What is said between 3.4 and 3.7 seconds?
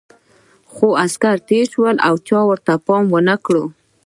کړ.